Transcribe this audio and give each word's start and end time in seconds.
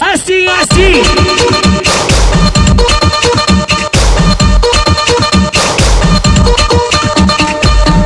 Assim, 0.00 0.46
assim. 0.46 1.02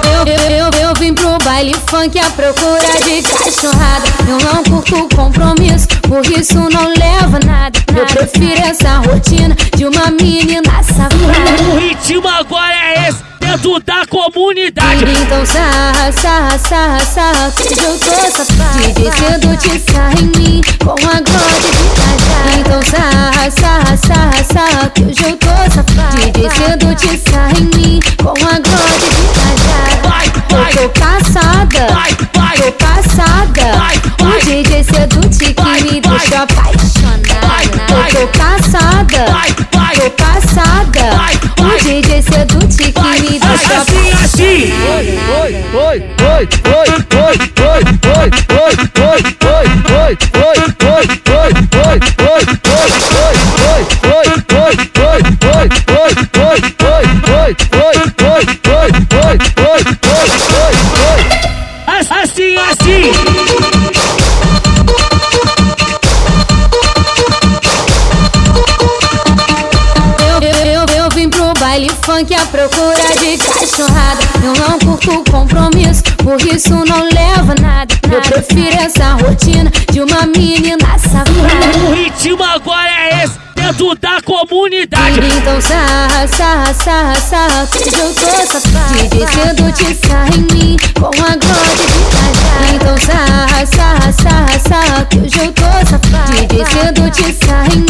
Eu, 0.04 0.26
eu, 0.26 0.50
eu, 0.50 0.88
eu 0.88 0.94
vim 0.94 1.14
pro 1.14 1.38
baile 1.44 1.74
funk 1.88 2.18
à 2.18 2.30
procura 2.30 2.80
de 3.04 3.22
cachorrada. 3.22 4.06
Eu 4.28 4.38
não 4.38 4.62
curto 4.64 5.16
compromisso, 5.16 5.88
por 6.02 6.24
isso 6.26 6.54
não 6.54 6.88
leva 6.88 7.38
nada. 7.46 7.78
Eu 7.96 8.06
prefiro 8.06 8.60
essa 8.60 8.98
rotina 8.98 9.56
de 9.76 9.86
uma 9.86 10.10
menina 10.10 10.82
safada. 10.82 11.72
O 11.72 11.78
ritmo 11.78 12.28
agora 12.28 12.74
é 12.74 13.08
esse, 13.08 13.22
dentro 13.48 13.80
da 13.80 14.06
comunidade. 14.06 15.04
Então 15.22 15.46
sarra, 15.46 16.12
sarra, 16.12 16.58
sarra, 16.58 17.00
sarra, 17.00 17.52
que 17.52 17.72
eu 17.72 17.98
tô 17.98 18.10
safada. 18.36 18.78
DJ 18.78 19.12
cedo 19.12 19.56
te 19.56 19.90
sarra 19.90 20.14
em 20.20 20.26
mim, 20.38 20.60
com 20.84 20.90
a 20.90 21.20
glória 21.20 21.70
de 21.72 21.86
cajá. 21.96 22.58
Então 22.58 22.82
sarra, 22.82 23.50
sarra, 23.50 23.96
sarra, 23.96 24.44
sarra, 24.44 24.90
que 24.90 25.02
hoje 25.04 25.24
eu 25.24 25.36
tô 25.36 25.48
safada. 25.74 26.30
DJ 26.32 26.50
cedo 26.50 26.94
te 26.94 27.30
sarra 27.30 27.58
em 27.58 27.64
mim, 27.76 28.00
com 28.22 28.28
a 28.28 28.34
glória 28.34 28.98
de 29.00 29.24
cajá. 29.34 29.78
Vai, 30.02 30.28
vai, 30.50 30.72
Eu 30.72 30.88
tô 30.88 31.00
cansada, 31.00 31.86
vai, 31.94 32.16
vai. 32.34 32.56
tô 32.58 32.72
passada. 32.72 33.78
Vai, 33.78 33.98
vai. 34.18 34.36
O 34.36 34.44
DJ 34.44 34.84
sedute 34.84 35.54
que 35.54 35.62
me 35.62 36.00
deixa 36.00 36.42
apaixonada. 36.42 37.46
Vai, 37.46 37.66
vai. 37.66 38.10
Eu 38.12 38.28
tô 38.28 38.38
cansada, 38.38 39.32
Vai, 39.32 39.54
vai. 39.72 39.77
DJ 41.88 42.20
sedute 42.20 42.92
que 42.92 43.00
me 43.00 43.38
deixa 43.38 43.80
assim, 43.80 44.12
assim. 44.22 44.72
Oi, 44.92 45.06
oi, 45.40 45.52
oi, 45.72 45.96
oi, 46.28 46.84
oi, 46.84 47.38
oi, 47.40 47.80
oi, 47.80 48.28
oi, 48.48 48.68
oi, 48.68 48.92
oi, 49.00 49.24
oi, 49.24 49.24
oi, 49.24 50.12
oi, 50.12 50.34
oi, 50.34 50.58
oi, 50.58 50.66
oi, 50.68 51.16
oi, 51.16 51.58
funk 72.02 72.34
à 72.34 72.46
procura 72.46 73.02
de 73.20 73.38
cachorrada. 73.38 74.20
Eu 74.42 74.54
não 74.54 74.78
curto 74.78 75.24
compromisso, 75.30 76.02
por 76.18 76.40
isso 76.40 76.70
não 76.70 77.04
leva 77.04 77.54
nada. 77.60 77.94
Eu 78.10 78.20
prefiro 78.22 78.76
essa 78.76 79.14
rotina 79.14 79.70
de 79.90 80.00
uma 80.00 80.26
menina 80.26 80.98
safada. 80.98 81.78
O 81.88 81.94
ritmo 81.94 82.42
agora 82.42 82.88
é 82.88 83.24
esse, 83.24 83.38
dentro 83.54 83.94
da 83.96 84.20
comunidade. 84.22 85.20
Então 85.38 85.60
sarra, 85.60 86.26
sarra, 86.28 86.74
sarra, 86.74 87.14
sarra, 87.14 87.66
que 87.66 87.78
hoje 87.78 87.98
eu 87.98 88.14
tô 88.14 88.30
safada. 88.52 88.94
DJ 89.02 89.26
cedo 89.26 89.72
te 89.72 89.94
sarra 90.06 90.30
em 90.34 90.54
mim, 90.54 90.76
com 90.94 91.06
a 91.06 91.10
glória 91.10 91.74
de 91.76 91.86
cajá. 92.12 92.74
Então 92.74 92.96
sarra, 92.98 93.66
sarra, 93.66 94.12
sarra, 94.12 94.58
sarra, 94.68 95.04
que 95.06 95.18
hoje 95.18 95.38
eu 95.38 95.52
tô 95.52 95.70
safada. 95.88 96.32
DJ 96.32 96.64
cedo 96.66 97.10
te 97.10 97.46
sarra 97.46 97.68
em 97.74 97.80
mim, 97.80 97.87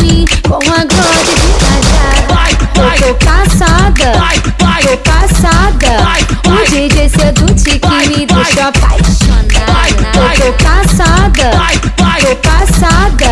apaixonada. 8.69 9.49
Eu 10.39 10.53
tô 10.53 10.65
passada, 10.65 11.47
tô 12.21 12.37
passada. 12.37 13.31